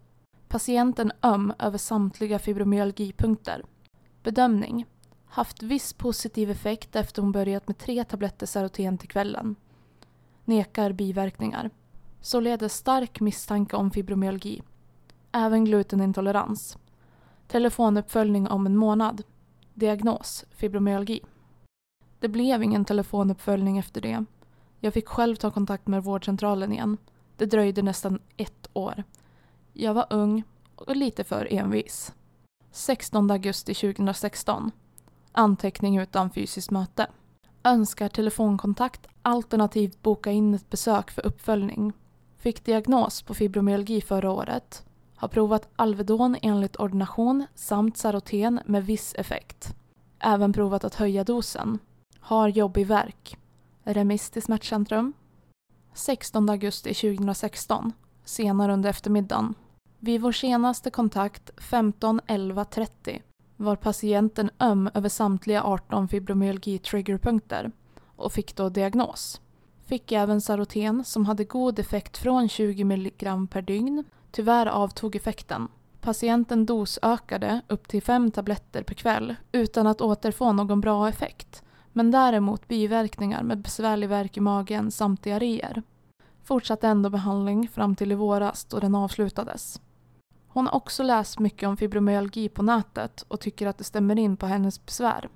Patienten 0.49 1.13
öm 1.23 1.53
över 1.59 1.79
samtliga 1.79 2.39
fibromyalgipunkter. 2.39 3.65
Bedömning. 4.23 4.87
Haft 5.27 5.63
viss 5.63 5.93
positiv 5.93 6.51
effekt 6.51 6.97
efter 6.97 7.23
hon 7.23 7.33
börjat 7.33 7.69
med 7.69 7.79
tre 7.79 8.05
tabletter 8.05 8.47
Saroten 8.47 8.99
till 8.99 9.09
kvällen. 9.09 9.57
Nekar 10.45 10.93
biverkningar. 10.93 11.71
Således 12.25 12.75
stark 12.75 13.21
misstanke 13.21 13.77
om 13.77 13.91
fibromyalgi. 13.91 14.63
Även 15.33 15.65
glutenintolerans. 15.65 16.79
Telefonuppföljning 17.47 18.49
om 18.49 18.67
en 18.67 18.77
månad. 18.77 19.23
Diagnos 19.75 20.45
fibromyalgi. 20.51 21.21
Det 22.19 22.29
blev 22.29 22.63
ingen 22.63 22.85
telefonuppföljning 22.85 23.79
efter 23.79 24.01
det. 24.01 24.25
Jag 24.81 24.95
fick 24.95 25.09
själv 25.09 25.37
ta 25.37 25.51
kontakt 25.51 25.87
med 25.87 26.05
vårdcentralen 26.05 26.73
igen. 26.73 26.99
Det 27.37 27.47
dröjde 27.47 27.83
nästan 27.83 28.19
ett 28.37 28.71
år. 28.73 29.05
Jag 29.73 29.95
var 29.95 30.07
ung 30.11 30.43
och 30.77 30.97
lite 30.97 31.25
för 31.25 31.53
envis. 31.53 32.13
16 32.71 33.31
augusti 33.31 33.75
2016. 33.75 34.71
Anteckning 35.33 35.99
utan 35.99 36.31
fysiskt 36.31 36.71
möte. 36.71 37.07
Önskar 37.65 38.09
telefonkontakt 38.09 39.07
alternativt 39.23 40.03
boka 40.03 40.31
in 40.31 40.55
ett 40.55 40.71
besök 40.71 41.11
för 41.11 41.27
uppföljning. 41.27 41.93
Fick 42.45 42.65
diagnos 42.65 43.23
på 43.23 43.35
fibromyalgi 43.35 44.01
förra 44.01 44.31
året. 44.31 44.85
Har 45.17 45.29
provat 45.29 45.69
Alvedon 45.77 46.37
enligt 46.43 46.77
ordination 46.77 47.47
samt 47.55 47.97
Saroten 47.97 48.61
med 48.67 48.87
viss 48.87 49.15
effekt. 49.15 49.75
Även 50.19 50.53
provat 50.53 50.85
att 50.85 50.95
höja 50.95 51.25
dosen. 51.25 51.79
Har 52.21 52.49
jobbig 52.49 52.87
värk. 52.87 53.39
Remiss 53.85 54.31
till 54.31 54.43
smärtcentrum. 54.43 55.13
16 55.95 56.49
augusti 56.49 56.95
2016. 56.95 57.93
Senare 58.25 58.73
under 58.73 58.91
eftermiddagen. 58.91 59.55
Vid 59.99 60.21
vår 60.21 60.33
senaste 60.33 60.91
kontakt 60.91 61.51
15.11.30 61.57 63.23
var 63.57 63.77
patienten 63.77 64.51
öm 64.59 64.91
över 64.95 65.09
samtliga 65.09 65.63
18 65.63 66.09
fibromyalgi-triggerpunkter 66.09 67.73
och 68.17 68.33
fick 68.33 68.57
då 68.57 68.69
diagnos. 68.69 69.41
Fick 69.87 70.13
även 70.13 70.41
Saroten 70.41 71.05
som 71.05 71.27
hade 71.27 71.45
god 71.45 71.79
effekt 71.79 72.17
från 72.17 72.49
20 72.49 72.83
mg 72.83 73.49
per 73.51 73.63
dygn. 73.63 74.05
Tyvärr 74.31 74.67
avtog 74.67 75.17
effekten. 75.17 75.69
Patienten 76.01 76.67
dosökade 76.67 77.61
upp 77.69 77.89
till 77.89 78.03
fem 78.03 78.31
tabletter 78.31 78.83
per 78.83 78.95
kväll 78.95 79.35
utan 79.53 79.87
att 79.87 80.01
återfå 80.01 80.53
någon 80.53 80.81
bra 80.81 81.09
effekt. 81.09 81.63
Men 81.93 82.11
däremot 82.11 82.69
biverkningar 82.69 83.43
med 83.43 83.59
besvärlig 83.59 84.09
värk 84.09 84.37
i 84.37 84.41
magen 84.41 84.91
samt 84.91 85.23
diarréer. 85.23 85.83
Fortsatte 86.45 86.89
ändå 86.89 87.11
behandling 87.11 87.69
fram 87.69 87.97
till 87.97 88.13
i 88.13 88.15
våras 88.15 88.65
då 88.65 88.79
den 88.79 88.95
avslutades. 88.95 89.81
Hon 90.49 90.67
har 90.67 90.75
också 90.75 91.03
läst 91.03 91.39
mycket 91.39 91.69
om 91.69 91.77
fibromyalgi 91.77 92.49
på 92.49 92.63
nätet 92.63 93.25
och 93.29 93.41
tycker 93.41 93.67
att 93.67 93.79
det 93.79 93.85
stämmer 93.85 94.19
in 94.19 94.37
på 94.37 94.47
hennes 94.47 94.87
besvär. 94.87 95.29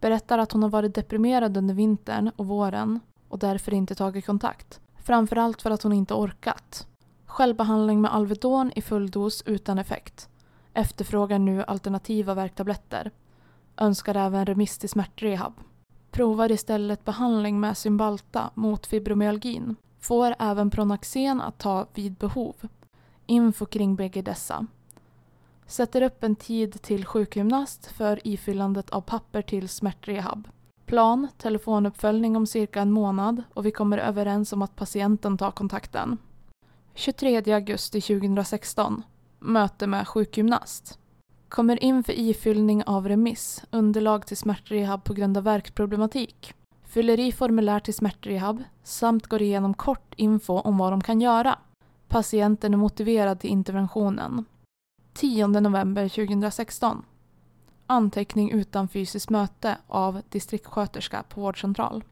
Berättar 0.00 0.38
att 0.38 0.52
hon 0.52 0.62
har 0.62 0.70
varit 0.70 0.94
deprimerad 0.94 1.56
under 1.56 1.74
vintern 1.74 2.30
och 2.36 2.46
våren 2.46 3.00
och 3.34 3.40
därför 3.40 3.74
inte 3.74 3.94
tagit 3.94 4.26
kontakt. 4.26 4.80
Framförallt 5.02 5.62
för 5.62 5.70
att 5.70 5.82
hon 5.82 5.92
inte 5.92 6.14
orkat. 6.14 6.86
Självbehandling 7.26 8.00
med 8.00 8.14
Alvedon 8.14 8.72
i 8.76 8.82
full 8.82 9.10
dos 9.10 9.42
utan 9.46 9.78
effekt. 9.78 10.28
Efterfrågar 10.74 11.38
nu 11.38 11.62
alternativa 11.62 12.34
värktabletter. 12.34 13.10
Önskar 13.76 14.14
även 14.14 14.46
remiss 14.46 14.78
till 14.78 14.88
smärtrehab. 14.88 15.52
Provar 16.10 16.52
istället 16.52 17.04
behandling 17.04 17.60
med 17.60 17.76
Cymbalta 17.76 18.50
mot 18.54 18.86
fibromyalgin. 18.86 19.76
Får 20.00 20.34
även 20.38 20.70
Pronaxen 20.70 21.40
att 21.40 21.58
ta 21.58 21.86
vid 21.94 22.12
behov. 22.12 22.54
Info 23.26 23.66
kring 23.66 23.96
bägge 23.96 24.22
dessa. 24.22 24.66
Sätter 25.66 26.02
upp 26.02 26.24
en 26.24 26.36
tid 26.36 26.82
till 26.82 27.06
sjukgymnast 27.06 27.86
för 27.86 28.26
ifyllandet 28.28 28.90
av 28.90 29.00
papper 29.00 29.42
till 29.42 29.68
smärtrehab. 29.68 30.48
Plan, 30.86 31.28
telefonuppföljning 31.38 32.36
om 32.36 32.46
cirka 32.46 32.80
en 32.80 32.90
månad 32.90 33.42
och 33.54 33.66
vi 33.66 33.70
kommer 33.70 33.98
överens 33.98 34.52
om 34.52 34.62
att 34.62 34.76
patienten 34.76 35.38
tar 35.38 35.50
kontakten. 35.50 36.18
23 36.94 37.52
augusti 37.54 38.00
2016. 38.00 39.02
Möte 39.38 39.86
med 39.86 40.08
sjukgymnast. 40.08 40.98
Kommer 41.48 41.84
in 41.84 42.04
för 42.04 42.12
ifyllning 42.18 42.84
av 42.84 43.08
remiss, 43.08 43.64
underlag 43.70 44.26
till 44.26 44.36
smärtrehab 44.36 45.04
på 45.04 45.14
grund 45.14 45.36
av 45.36 45.44
värkproblematik. 45.44 46.54
Fyller 46.84 47.20
i 47.20 47.32
formulär 47.32 47.80
till 47.80 47.94
smärtrehab 47.94 48.62
samt 48.82 49.26
går 49.26 49.42
igenom 49.42 49.74
kort 49.74 50.14
info 50.16 50.52
om 50.52 50.78
vad 50.78 50.92
de 50.92 51.00
kan 51.00 51.20
göra. 51.20 51.58
Patienten 52.08 52.74
är 52.74 52.78
motiverad 52.78 53.40
till 53.40 53.50
interventionen. 53.50 54.44
10 55.14 55.46
november 55.46 56.08
2016. 56.08 57.04
Anteckning 57.86 58.50
utan 58.50 58.88
fysiskt 58.88 59.30
möte 59.30 59.78
av 59.86 60.22
distriktssköterska 60.28 61.22
på 61.22 61.40
vårdcentral. 61.40 62.04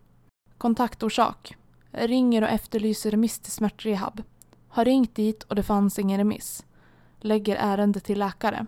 Kontaktorsak. 0.59 1.57
Ringer 1.91 2.43
och 2.43 2.49
efterlyser 2.49 3.11
remiss 3.11 3.39
till 3.39 3.53
smärtrehab. 3.53 4.23
Har 4.69 4.85
ringt 4.85 5.15
dit 5.15 5.43
och 5.43 5.55
det 5.55 5.63
fanns 5.63 5.99
ingen 5.99 6.19
remiss. 6.19 6.65
Lägger 7.21 7.57
ärende 7.57 8.01
till 8.01 8.19
läkare. 8.19 8.67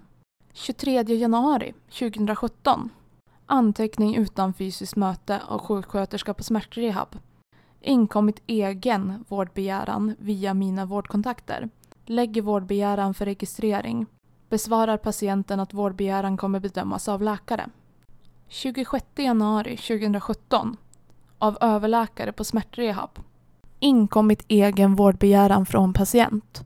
23 0.52 1.02
januari 1.02 1.74
2017. 1.88 2.90
Anteckning 3.46 4.16
utan 4.16 4.54
fysiskt 4.54 4.96
möte 4.96 5.42
av 5.48 5.58
sjuksköterska 5.58 6.34
på 6.34 6.42
smärtrehab. 6.42 7.18
Inkommit 7.80 8.42
egen 8.46 9.24
vårdbegäran 9.28 10.16
via 10.18 10.54
mina 10.54 10.84
vårdkontakter. 10.84 11.68
Lägger 12.06 12.42
vårdbegäran 12.42 13.14
för 13.14 13.24
registrering. 13.24 14.06
Besvarar 14.48 14.96
patienten 14.96 15.60
att 15.60 15.74
vårdbegäran 15.74 16.36
kommer 16.36 16.60
bedömas 16.60 17.08
av 17.08 17.22
läkare. 17.22 17.66
26 18.48 19.04
januari 19.16 19.76
2017. 19.76 20.76
Av 21.38 21.58
överläkare 21.60 22.32
på 22.32 22.44
smärtrehab. 22.44 23.10
Inkommit 23.78 24.44
egen 24.48 24.94
vårdbegäran 24.94 25.66
från 25.66 25.92
patient. 25.92 26.64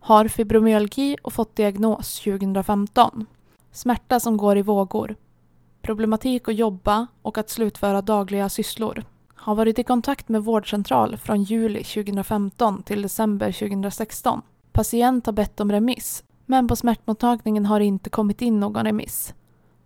Har 0.00 0.28
fibromyalgi 0.28 1.16
och 1.22 1.32
fått 1.32 1.56
diagnos 1.56 2.20
2015. 2.20 3.26
Smärta 3.72 4.20
som 4.20 4.36
går 4.36 4.58
i 4.58 4.62
vågor. 4.62 5.16
Problematik 5.82 6.48
att 6.48 6.54
jobba 6.54 7.06
och 7.22 7.38
att 7.38 7.50
slutföra 7.50 8.02
dagliga 8.02 8.48
sysslor. 8.48 9.04
Har 9.34 9.54
varit 9.54 9.78
i 9.78 9.84
kontakt 9.84 10.28
med 10.28 10.44
vårdcentral 10.44 11.16
från 11.16 11.42
juli 11.42 11.84
2015 11.84 12.82
till 12.82 13.02
december 13.02 13.52
2016. 13.52 14.42
Patient 14.72 15.26
har 15.26 15.32
bett 15.32 15.60
om 15.60 15.72
remiss, 15.72 16.24
men 16.50 16.68
på 16.68 16.76
smärtmottagningen 16.76 17.66
har 17.66 17.78
det 17.78 17.84
inte 17.84 18.10
kommit 18.10 18.42
in 18.42 18.60
någon 18.60 18.84
remiss. 18.84 19.34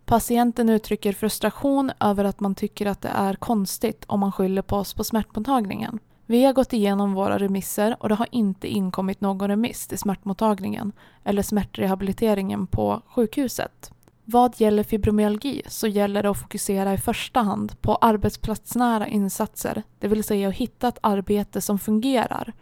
Patienten 0.05 0.69
uttrycker 0.69 1.13
frustration 1.13 1.91
över 1.99 2.23
att 2.23 2.39
man 2.39 2.55
tycker 2.55 2.85
att 2.85 3.01
det 3.01 3.09
är 3.09 3.33
konstigt 3.33 4.03
om 4.07 4.19
man 4.19 4.31
skyller 4.31 4.61
på 4.61 4.75
oss 4.75 4.93
på 4.93 5.03
smärtmottagningen. 5.03 5.99
Vi 6.25 6.45
har 6.45 6.53
gått 6.53 6.73
igenom 6.73 7.13
våra 7.13 7.37
remisser 7.37 7.95
och 7.99 8.09
det 8.09 8.15
har 8.15 8.27
inte 8.31 8.67
inkommit 8.67 9.21
någon 9.21 9.47
remiss 9.47 9.87
till 9.87 9.97
smärtmottagningen 9.97 10.91
eller 11.23 11.41
smärtrehabiliteringen 11.41 12.67
på 12.67 13.01
sjukhuset. 13.07 13.91
Vad 14.23 14.61
gäller 14.61 14.83
fibromyalgi 14.83 15.61
så 15.67 15.87
gäller 15.87 16.23
det 16.23 16.29
att 16.29 16.41
fokusera 16.41 16.93
i 16.93 16.97
första 16.97 17.41
hand 17.41 17.81
på 17.81 17.95
arbetsplatsnära 17.95 19.07
insatser, 19.07 19.83
det 19.99 20.07
vill 20.07 20.23
säga 20.23 20.47
att 20.47 20.55
hitta 20.55 20.87
ett 20.87 20.99
arbete 21.01 21.61
som 21.61 21.79
fungerar, 21.79 22.53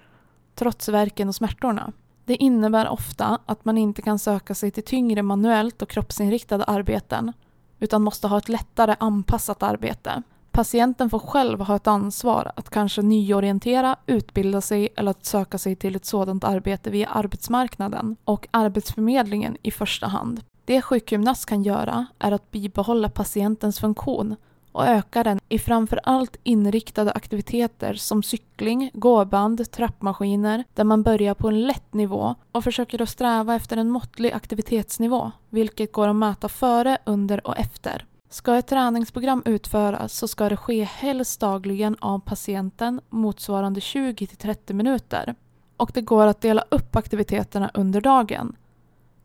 trots 0.56 0.90
värken 0.90 1.28
och 1.28 1.36
smärtorna. 1.36 1.94
Det 2.26 2.36
innebär 2.36 2.90
ofta 2.90 3.40
att 3.46 3.66
man 3.66 3.78
inte 3.78 4.02
kan 4.02 4.20
söka 4.20 4.56
sig 4.56 4.72
till 4.72 4.84
tyngre 4.84 5.22
manuellt 5.22 5.82
och 5.82 5.90
kroppsinriktade 5.90 6.64
arbeten, 6.64 7.34
utan 7.80 8.04
måste 8.04 8.28
ha 8.28 8.38
ett 8.38 8.50
lättare 8.50 8.96
anpassat 9.00 9.64
arbete. 9.64 10.24
Patienten 10.52 11.10
får 11.10 11.20
själv 11.20 11.60
ha 11.60 11.76
ett 11.76 11.88
ansvar 11.88 12.52
att 12.56 12.70
kanske 12.70 13.02
nyorientera, 13.02 13.96
utbilda 14.06 14.62
sig 14.62 14.90
eller 14.96 15.12
att 15.12 15.26
söka 15.26 15.58
sig 15.58 15.76
till 15.76 15.96
ett 15.96 16.06
sådant 16.06 16.44
arbete 16.44 16.90
via 16.90 17.08
arbetsmarknaden 17.08 18.16
och 18.24 18.48
Arbetsförmedlingen 18.52 19.58
i 19.62 19.72
första 19.72 20.08
hand. 20.08 20.42
Det 20.66 20.82
sjukgymnast 20.82 21.46
kan 21.46 21.64
göra 21.64 22.06
är 22.20 22.32
att 22.32 22.52
bibehålla 22.52 23.10
patientens 23.10 23.80
funktion 23.80 24.36
och 24.74 24.88
öka 24.88 25.24
den 25.24 25.40
i 25.50 25.60
framför 25.60 26.00
allt 26.04 26.38
inriktade 26.44 27.12
aktiviteter 27.12 27.94
som 27.94 28.24
cykling, 28.24 28.92
gåband, 28.94 29.72
trappmaskiner 29.72 30.64
där 30.74 30.84
man 30.84 31.04
börjar 31.04 31.34
på 31.34 31.48
en 31.48 31.68
lätt 31.68 31.94
nivå 31.94 32.36
och 32.52 32.64
försöker 32.64 33.02
att 33.02 33.10
sträva 33.10 33.56
efter 33.56 33.78
en 33.78 33.90
måttlig 33.90 34.32
aktivitetsnivå, 34.32 35.32
vilket 35.50 35.92
går 35.92 36.08
att 36.08 36.16
mäta 36.16 36.50
före, 36.50 36.98
under 37.06 37.48
och 37.48 37.58
efter. 37.58 38.06
Ska 38.30 38.56
ett 38.56 38.68
träningsprogram 38.68 39.44
utföras 39.46 40.14
så 40.14 40.28
ska 40.28 40.50
det 40.50 40.58
ske 40.58 40.84
helst 40.84 41.40
dagligen 41.40 41.98
av 42.00 42.20
patienten 42.20 43.02
motsvarande 43.10 43.80
20-30 43.80 44.74
minuter. 44.74 45.36
Och 45.78 45.92
det 45.94 46.02
går 46.02 46.28
att 46.28 46.42
dela 46.42 46.64
upp 46.70 46.96
aktiviteterna 46.96 47.72
under 47.74 48.02
dagen. 48.02 48.56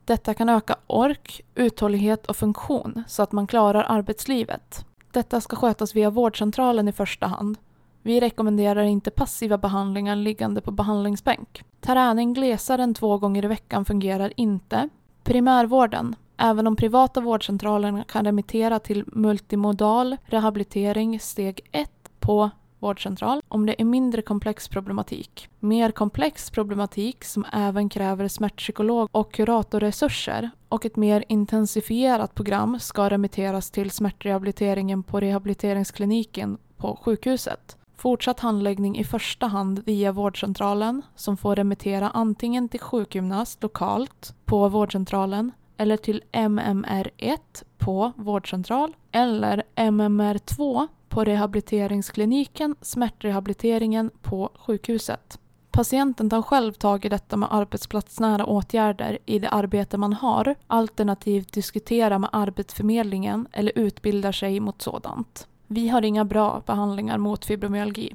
Detta 0.05 0.35
kan 0.35 0.49
öka 0.49 0.76
ork, 0.87 1.45
uthållighet 1.55 2.26
och 2.26 2.37
funktion 2.37 3.05
så 3.09 3.23
att 3.23 3.33
man 3.33 3.47
klarar 3.47 3.85
arbetslivet. 3.88 4.85
Detta 5.10 5.40
ska 5.40 5.56
skötas 5.56 5.96
via 5.96 6.10
vårdcentralen 6.10 6.88
i 6.88 6.92
första 6.92 7.26
hand. 7.26 7.58
Vi 8.02 8.20
rekommenderar 8.20 8.82
inte 8.82 9.10
passiva 9.10 9.58
behandlingar 9.58 10.16
liggande 10.16 10.60
på 10.60 10.70
behandlingsbänk. 10.70 11.62
Träning 11.80 12.34
glesare 12.34 12.82
än 12.82 12.94
två 12.94 13.18
gånger 13.18 13.44
i 13.44 13.48
veckan 13.48 13.84
fungerar 13.84 14.32
inte. 14.36 14.88
Primärvården, 15.24 16.16
även 16.36 16.64
de 16.64 16.76
privata 16.76 17.20
vårdcentralerna 17.20 18.04
kan 18.04 18.24
remittera 18.24 18.78
till 18.78 19.04
multimodal 19.06 20.16
rehabilitering 20.24 21.20
steg 21.20 21.60
1 21.72 21.90
på 22.20 22.50
vårdcentral. 22.78 23.42
Om 23.49 23.66
det 23.66 23.80
är 23.80 23.85
mindre 23.85 24.23
komplex 24.23 24.68
problematik. 24.68 25.49
Mer 25.61 25.90
komplex 25.90 26.50
problematik 26.50 27.25
som 27.25 27.47
även 27.52 27.88
kräver 27.88 28.28
smärtpsykolog 28.28 29.08
och 29.12 29.32
kuratorresurser 29.32 30.50
och 30.68 30.87
ett 30.87 30.97
mer 30.97 31.25
intensifierat 31.28 32.35
program 32.35 32.80
ska 32.80 33.08
remitteras 33.11 33.70
till 33.70 33.90
smärtrehabiliteringen 33.90 35.02
på 35.02 35.20
rehabiliteringskliniken 35.20 36.58
på 36.76 36.99
sjukhuset. 37.02 37.76
Fortsatt 37.97 38.40
handläggning 38.40 38.99
i 38.99 39.04
första 39.04 39.47
hand 39.47 39.82
via 39.87 40.12
vårdcentralen 40.12 41.02
som 41.14 41.37
får 41.37 41.56
remittera 41.56 42.11
antingen 42.11 42.68
till 42.68 42.80
sjukgymnast 42.80 43.62
lokalt 43.62 44.35
på 44.44 44.68
vårdcentralen 44.68 45.52
eller 45.76 45.97
till 45.97 46.23
MMR1 46.32 47.38
på 47.78 48.12
vårdcentral 48.16 48.97
eller 49.12 49.62
MMR2 49.76 50.88
på 51.08 51.24
rehabiliteringskliniken, 51.24 52.76
smärtrehabiliteringen 52.80 54.10
på 54.22 54.50
sjukhuset. 54.66 55.38
Patienten 55.70 56.30
tar 56.30 56.42
själv 56.42 56.72
tag 56.72 57.04
i 57.04 57.08
detta 57.08 57.36
med 57.36 57.48
arbetsplatsnära 57.52 58.46
åtgärder 58.46 59.18
i 59.26 59.38
det 59.38 59.48
arbete 59.48 59.96
man 59.96 60.12
har, 60.12 60.54
alternativt 60.66 61.52
diskutera 61.52 62.18
med 62.18 62.30
Arbetsförmedlingen 62.32 63.46
eller 63.52 63.72
utbildar 63.74 64.32
sig 64.32 64.60
mot 64.60 64.82
sådant. 64.82 65.48
Vi 65.66 65.88
har 65.88 66.02
inga 66.02 66.24
bra 66.24 66.62
behandlingar 66.66 67.18
mot 67.18 67.44
fibromyalgi. 67.44 68.14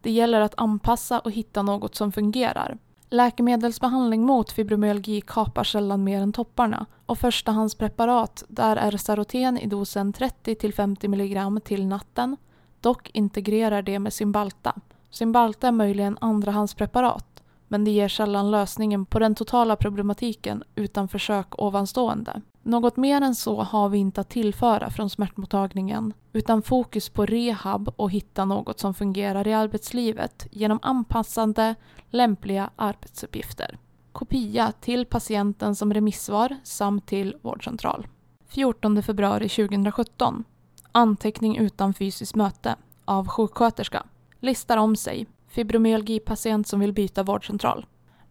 Det 0.00 0.10
gäller 0.10 0.40
att 0.40 0.54
anpassa 0.56 1.18
och 1.18 1.30
hitta 1.30 1.62
något 1.62 1.94
som 1.94 2.12
fungerar. 2.12 2.78
Läkemedelsbehandling 3.10 4.22
mot 4.22 4.52
fibromyalgi 4.52 5.20
kapar 5.20 5.64
sällan 5.64 6.04
mer 6.04 6.20
än 6.20 6.32
topparna 6.32 6.86
och 7.06 7.18
förstahandspreparat 7.18 8.44
där 8.48 8.76
är 8.76 8.96
Saroten 8.96 9.58
i 9.58 9.66
dosen 9.66 10.12
30-50 10.12 11.04
mg 11.04 11.60
till 11.64 11.86
natten. 11.86 12.36
Dock 12.80 13.10
integrerar 13.14 13.82
det 13.82 13.98
med 13.98 14.12
Cymbalta. 14.12 14.74
Cymbalta 15.10 15.68
är 15.68 15.72
möjligen 15.72 16.18
andrahandspreparat 16.20 17.37
men 17.68 17.84
det 17.84 17.90
ger 17.90 18.08
sällan 18.08 18.50
lösningen 18.50 19.06
på 19.06 19.18
den 19.18 19.34
totala 19.34 19.76
problematiken 19.76 20.62
utan 20.74 21.08
försök 21.08 21.62
ovanstående. 21.62 22.42
Något 22.62 22.96
mer 22.96 23.20
än 23.22 23.34
så 23.34 23.62
har 23.62 23.88
vi 23.88 23.98
inte 23.98 24.20
att 24.20 24.28
tillföra 24.28 24.90
från 24.90 25.10
smärtmottagningen 25.10 26.12
utan 26.32 26.62
fokus 26.62 27.08
på 27.08 27.26
rehab 27.26 27.88
och 27.96 28.10
hitta 28.10 28.44
något 28.44 28.80
som 28.80 28.94
fungerar 28.94 29.48
i 29.48 29.54
arbetslivet 29.54 30.46
genom 30.50 30.78
anpassande, 30.82 31.74
lämpliga 32.10 32.70
arbetsuppgifter. 32.76 33.78
Kopia 34.12 34.72
till 34.80 35.06
patienten 35.06 35.76
som 35.76 35.94
remissvar 35.94 36.56
samt 36.64 37.06
till 37.06 37.36
vårdcentral. 37.42 38.06
14 38.48 39.02
februari 39.02 39.48
2017. 39.48 40.44
Anteckning 40.92 41.56
utan 41.56 41.94
fysiskt 41.94 42.34
möte 42.34 42.76
av 43.04 43.28
sjuksköterska. 43.28 44.06
Listar 44.40 44.76
om 44.76 44.96
sig. 44.96 45.26
Fibromyalgipatient 45.48 46.66
som 46.66 46.80
vill 46.80 46.92
byta 46.92 47.22
vårdcentral. 47.22 47.86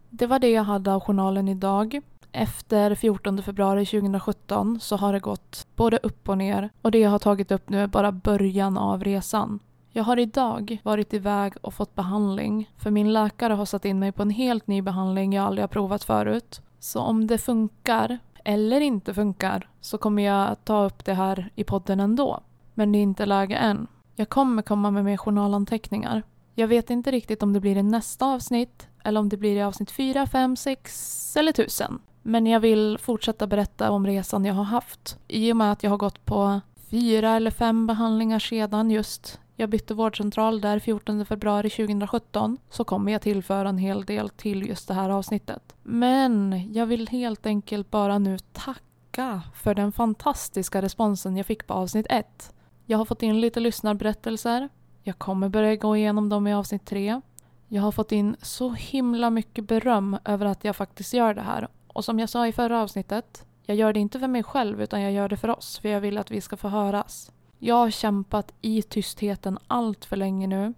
Det 0.09 0.27
var 0.27 0.39
det 0.39 0.49
jag 0.49 0.63
hade 0.63 0.93
av 0.93 0.99
journalen 0.99 1.47
idag. 1.47 2.01
Efter 2.31 2.95
14 2.95 3.43
februari 3.43 3.85
2017 3.85 4.79
så 4.79 4.95
har 4.95 5.13
det 5.13 5.19
gått 5.19 5.67
både 5.75 5.97
upp 5.97 6.29
och 6.29 6.37
ner 6.37 6.69
och 6.81 6.91
det 6.91 6.99
jag 6.99 7.09
har 7.09 7.19
tagit 7.19 7.51
upp 7.51 7.69
nu 7.69 7.79
är 7.79 7.87
bara 7.87 8.11
början 8.11 8.77
av 8.77 9.03
resan. 9.03 9.59
Jag 9.91 10.03
har 10.03 10.19
idag 10.19 10.77
varit 10.83 11.13
iväg 11.13 11.53
och 11.61 11.73
fått 11.73 11.95
behandling 11.95 12.69
för 12.77 12.91
min 12.91 13.13
läkare 13.13 13.53
har 13.53 13.65
satt 13.65 13.85
in 13.85 13.99
mig 13.99 14.11
på 14.11 14.21
en 14.21 14.29
helt 14.29 14.67
ny 14.67 14.81
behandling 14.81 15.33
jag 15.33 15.45
aldrig 15.45 15.63
har 15.63 15.67
provat 15.67 16.03
förut. 16.03 16.61
Så 16.79 17.01
om 17.01 17.27
det 17.27 17.37
funkar 17.37 18.17
eller 18.45 18.81
inte 18.81 19.13
funkar 19.13 19.69
så 19.81 19.97
kommer 19.97 20.23
jag 20.23 20.63
ta 20.63 20.85
upp 20.85 21.05
det 21.05 21.13
här 21.13 21.49
i 21.55 21.63
podden 21.63 21.99
ändå. 21.99 22.39
Men 22.73 22.91
det 22.91 22.97
är 22.97 23.03
inte 23.03 23.25
läge 23.25 23.55
än. 23.55 23.87
Jag 24.15 24.29
kommer 24.29 24.61
komma 24.61 24.91
med 24.91 25.05
mer 25.05 25.17
journalanteckningar. 25.17 26.23
Jag 26.59 26.67
vet 26.67 26.89
inte 26.89 27.11
riktigt 27.11 27.43
om 27.43 27.53
det 27.53 27.59
blir 27.59 27.77
i 27.77 27.83
nästa 27.83 28.25
avsnitt 28.25 28.87
eller 29.03 29.19
om 29.19 29.29
det 29.29 29.37
blir 29.37 29.55
i 29.55 29.61
avsnitt 29.61 29.91
4, 29.91 30.27
5, 30.27 30.55
6 30.55 31.37
eller 31.37 31.49
1000. 31.49 31.99
Men 32.21 32.47
jag 32.47 32.59
vill 32.59 32.97
fortsätta 33.01 33.47
berätta 33.47 33.91
om 33.91 34.07
resan 34.07 34.45
jag 34.45 34.53
har 34.53 34.63
haft. 34.63 35.17
I 35.27 35.51
och 35.51 35.57
med 35.57 35.71
att 35.71 35.83
jag 35.83 35.89
har 35.89 35.97
gått 35.97 36.25
på 36.25 36.61
fyra 36.89 37.35
eller 37.35 37.51
fem 37.51 37.87
behandlingar 37.87 38.39
sedan 38.39 38.91
just 38.91 39.39
jag 39.55 39.69
bytte 39.69 39.93
vårdcentral 39.93 40.61
där 40.61 40.79
14 40.79 41.25
februari 41.25 41.69
2017 41.69 42.57
så 42.69 42.83
kommer 42.83 43.11
jag 43.11 43.21
tillföra 43.21 43.69
en 43.69 43.77
hel 43.77 44.05
del 44.05 44.29
till 44.29 44.67
just 44.67 44.87
det 44.87 44.93
här 44.93 45.09
avsnittet. 45.09 45.75
Men 45.83 46.63
jag 46.73 46.85
vill 46.85 47.07
helt 47.07 47.45
enkelt 47.45 47.91
bara 47.91 48.17
nu 48.17 48.37
tacka 48.53 49.41
för 49.55 49.75
den 49.75 49.91
fantastiska 49.91 50.81
responsen 50.81 51.37
jag 51.37 51.45
fick 51.45 51.67
på 51.67 51.73
avsnitt 51.73 52.07
1. 52.09 52.53
Jag 52.85 52.97
har 52.97 53.05
fått 53.05 53.23
in 53.23 53.41
lite 53.41 53.59
lyssnarberättelser. 53.59 54.69
Jag 55.07 55.17
kommer 55.17 55.49
börja 55.49 55.75
gå 55.75 55.97
igenom 55.97 56.29
dem 56.29 56.47
i 56.47 56.53
avsnitt 56.53 56.85
tre. 56.85 57.21
Jag 57.67 57.81
har 57.81 57.91
fått 57.91 58.11
in 58.11 58.35
så 58.41 58.69
himla 58.69 59.29
mycket 59.29 59.67
beröm 59.67 60.17
över 60.25 60.45
att 60.45 60.63
jag 60.63 60.75
faktiskt 60.75 61.13
gör 61.13 61.33
det 61.33 61.41
här 61.41 61.67
och 61.87 62.05
som 62.05 62.19
jag 62.19 62.29
sa 62.29 62.47
i 62.47 62.51
förra 62.51 62.81
avsnittet, 62.81 63.45
jag 63.65 63.77
gör 63.77 63.93
det 63.93 63.99
inte 63.99 64.19
för 64.19 64.27
mig 64.27 64.43
själv 64.43 64.81
utan 64.81 65.01
jag 65.01 65.11
gör 65.11 65.29
det 65.29 65.37
för 65.37 65.57
oss, 65.57 65.79
för 65.79 65.89
jag 65.89 66.01
vill 66.01 66.17
att 66.17 66.31
vi 66.31 66.41
ska 66.41 66.57
få 66.57 66.67
höras. 66.67 67.31
Jag 67.59 67.75
har 67.75 67.89
kämpat 67.89 68.53
i 68.61 68.81
tystheten 68.81 69.57
allt 69.67 70.05
för 70.05 70.15
länge 70.15 70.47
nu, 70.47 70.73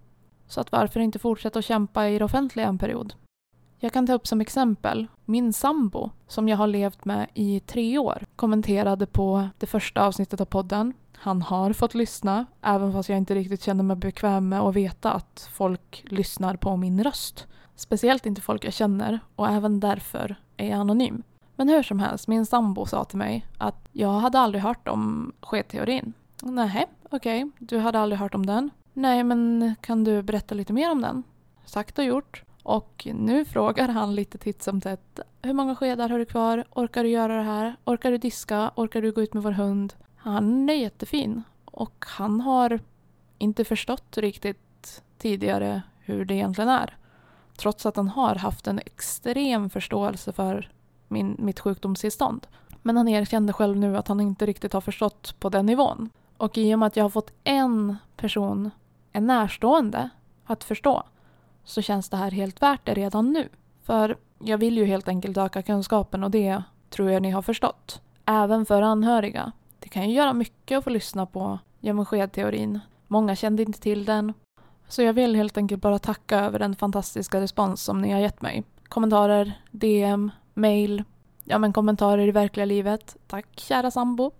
så 0.47 0.61
att 0.61 0.71
varför 0.71 0.99
inte 0.99 1.19
fortsätta 1.19 1.59
att 1.59 1.65
kämpa 1.65 2.09
i 2.09 2.19
det 2.19 2.25
offentliga 2.25 2.67
en 2.67 2.77
period? 2.77 3.13
Jag 3.79 3.93
kan 3.93 4.07
ta 4.07 4.13
upp 4.13 4.27
som 4.27 4.41
exempel 4.41 5.07
min 5.25 5.53
sambo, 5.53 6.09
som 6.27 6.49
jag 6.49 6.57
har 6.57 6.67
levt 6.67 7.05
med 7.05 7.27
i 7.33 7.59
tre 7.59 7.97
år, 7.97 8.25
kommenterade 8.35 9.05
på 9.05 9.49
det 9.57 9.67
första 9.67 10.05
avsnittet 10.05 10.41
av 10.41 10.45
podden. 10.45 10.93
Han 11.21 11.41
har 11.41 11.73
fått 11.73 11.93
lyssna, 11.93 12.45
även 12.61 12.93
fast 12.93 13.09
jag 13.09 13.17
inte 13.17 13.35
riktigt 13.35 13.63
känner 13.63 13.83
mig 13.83 13.95
bekväm 13.95 14.49
med 14.49 14.59
att 14.59 14.75
veta 14.75 15.11
att 15.11 15.49
folk 15.53 16.05
lyssnar 16.09 16.55
på 16.55 16.77
min 16.77 17.03
röst. 17.03 17.47
Speciellt 17.75 18.25
inte 18.25 18.41
folk 18.41 18.65
jag 18.65 18.73
känner 18.73 19.19
och 19.35 19.47
även 19.47 19.79
därför 19.79 20.35
är 20.57 20.69
jag 20.69 20.79
anonym. 20.79 21.23
Men 21.55 21.69
hur 21.69 21.83
som 21.83 21.99
helst, 21.99 22.27
min 22.27 22.45
sambo 22.45 22.85
sa 22.85 23.03
till 23.03 23.17
mig 23.17 23.45
att 23.57 23.87
jag 23.91 24.11
hade 24.13 24.39
aldrig 24.39 24.63
hört 24.63 24.87
om 24.87 25.31
skedteorin. 25.41 26.13
Nej, 26.43 26.87
okej, 27.09 27.43
okay. 27.43 27.67
du 27.67 27.77
hade 27.77 27.99
aldrig 27.99 28.19
hört 28.19 28.35
om 28.35 28.45
den. 28.45 28.69
Nej, 28.93 29.23
men 29.23 29.75
kan 29.81 30.03
du 30.03 30.21
berätta 30.21 30.55
lite 30.55 30.73
mer 30.73 30.91
om 30.91 31.01
den? 31.01 31.23
Sagt 31.65 31.99
och 31.99 32.05
gjort. 32.05 32.43
Och 32.63 33.07
nu 33.13 33.45
frågar 33.45 33.87
han 33.87 34.15
lite 34.15 34.37
titt 34.37 34.63
som 34.63 34.81
tätt. 34.81 35.19
Hur 35.41 35.53
många 35.53 35.75
skedar 35.75 36.09
har 36.09 36.19
du 36.19 36.25
kvar? 36.25 36.65
Orkar 36.71 37.03
du 37.03 37.09
göra 37.09 37.37
det 37.37 37.43
här? 37.43 37.75
Orkar 37.85 38.11
du 38.11 38.17
diska? 38.17 38.71
Orkar 38.75 39.01
du 39.01 39.11
gå 39.11 39.21
ut 39.21 39.33
med 39.33 39.43
vår 39.43 39.51
hund? 39.51 39.93
Han 40.19 40.69
är 40.69 40.73
jättefin. 40.73 41.43
Och 41.65 42.05
han 42.07 42.41
har 42.41 42.79
inte 43.37 43.65
förstått 43.65 44.17
riktigt 44.17 45.03
tidigare 45.17 45.81
hur 45.99 46.25
det 46.25 46.33
egentligen 46.33 46.69
är. 46.69 46.97
Trots 47.57 47.85
att 47.85 47.95
han 47.95 48.07
har 48.07 48.35
haft 48.35 48.67
en 48.67 48.79
extrem 48.79 49.69
förståelse 49.69 50.33
för 50.33 50.71
min, 51.07 51.35
mitt 51.39 51.59
sjukdomstillstånd. 51.59 52.47
Men 52.81 52.97
han 52.97 53.07
erkände 53.07 53.53
själv 53.53 53.77
nu 53.77 53.97
att 53.97 54.07
han 54.07 54.19
inte 54.19 54.45
riktigt 54.45 54.73
har 54.73 54.81
förstått 54.81 55.35
på 55.39 55.49
den 55.49 55.65
nivån. 55.65 56.09
Och 56.37 56.57
i 56.57 56.75
och 56.75 56.79
med 56.79 56.87
att 56.87 56.97
jag 56.97 57.03
har 57.03 57.09
fått 57.09 57.31
en 57.43 57.97
person, 58.17 58.71
en 59.11 59.27
närstående, 59.27 60.09
att 60.45 60.63
förstå 60.63 61.03
så 61.63 61.81
känns 61.81 62.09
det 62.09 62.17
här 62.17 62.31
helt 62.31 62.61
värt 62.61 62.85
det 62.85 62.93
redan 62.93 63.31
nu. 63.31 63.49
För 63.83 64.17
jag 64.39 64.57
vill 64.57 64.77
ju 64.77 64.85
helt 64.85 65.07
enkelt 65.07 65.37
öka 65.37 65.61
kunskapen 65.61 66.23
och 66.23 66.31
det 66.31 66.63
tror 66.89 67.11
jag 67.11 67.21
ni 67.21 67.31
har 67.31 67.41
förstått. 67.41 68.01
Även 68.25 68.65
för 68.65 68.81
anhöriga. 68.81 69.51
Det 69.79 69.89
kan 69.89 70.09
ju 70.09 70.15
göra 70.15 70.33
mycket 70.33 70.77
att 70.77 70.83
få 70.83 70.89
lyssna 70.89 71.25
på 71.25 71.59
göm 71.79 72.05
teorin 72.05 72.79
Många 73.07 73.35
kände 73.35 73.63
inte 73.63 73.79
till 73.79 74.05
den 74.05 74.33
så 74.87 75.01
jag 75.01 75.13
vill 75.13 75.35
helt 75.35 75.57
enkelt 75.57 75.81
bara 75.81 75.99
tacka 75.99 76.39
över 76.39 76.59
den 76.59 76.75
fantastiska 76.75 77.41
respons 77.41 77.83
som 77.83 78.01
ni 78.01 78.11
har 78.11 78.19
gett 78.19 78.41
mig. 78.41 78.63
Kommentarer, 78.83 79.61
DM, 79.71 80.31
mail, 80.53 81.03
ja 81.43 81.57
men 81.57 81.73
kommentarer 81.73 82.27
i 82.27 82.31
verkliga 82.31 82.65
livet. 82.65 83.17
Tack 83.27 83.45
kära 83.55 83.91
sambo. 83.91 84.31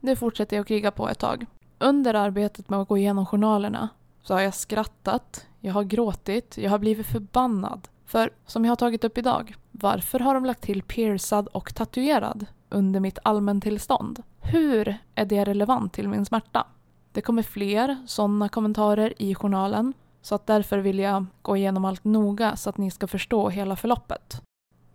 Nu 0.00 0.16
fortsätter 0.16 0.56
jag 0.56 0.60
att 0.60 0.68
kriga 0.68 0.90
på 0.90 1.08
ett 1.08 1.18
tag. 1.18 1.46
Under 1.78 2.14
arbetet 2.14 2.68
med 2.68 2.80
att 2.80 2.88
gå 2.88 2.98
igenom 2.98 3.26
journalerna 3.26 3.88
så 4.22 4.34
har 4.34 4.40
jag 4.40 4.54
skrattat, 4.54 5.46
jag 5.60 5.72
har 5.72 5.84
gråtit, 5.84 6.58
jag 6.58 6.70
har 6.70 6.78
blivit 6.78 7.06
förbannad. 7.06 7.88
För 8.06 8.30
som 8.46 8.64
jag 8.64 8.70
har 8.70 8.76
tagit 8.76 9.04
upp 9.04 9.18
idag, 9.18 9.54
varför 9.70 10.20
har 10.20 10.34
de 10.34 10.44
lagt 10.44 10.62
till 10.62 10.82
piercad 10.82 11.48
och 11.48 11.74
tatuerad 11.74 12.46
under 12.68 13.00
mitt 13.00 13.18
allmäntillstånd? 13.22 14.22
Hur 14.42 14.98
är 15.14 15.24
det 15.24 15.44
relevant 15.44 15.92
till 15.92 16.08
min 16.08 16.24
smärta? 16.24 16.66
Det 17.12 17.20
kommer 17.20 17.42
fler 17.42 17.96
sådana 18.06 18.48
kommentarer 18.48 19.14
i 19.18 19.34
journalen 19.34 19.94
så 20.22 20.34
att 20.34 20.46
därför 20.46 20.78
vill 20.78 20.98
jag 20.98 21.26
gå 21.42 21.56
igenom 21.56 21.84
allt 21.84 22.04
noga 22.04 22.56
så 22.56 22.70
att 22.70 22.78
ni 22.78 22.90
ska 22.90 23.06
förstå 23.06 23.48
hela 23.48 23.76
förloppet. 23.76 24.42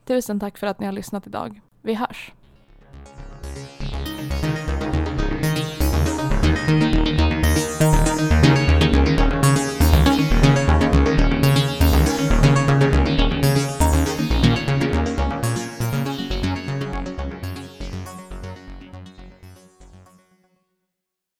Tusen 0.06 0.40
tack 0.40 0.58
för 0.58 0.68
att 0.68 0.80
ni 0.80 0.86
har 0.86 0.94
lyssnat 0.94 1.28
idag. 1.28 1.62
Vi 1.82 1.94
hörs! 1.94 2.34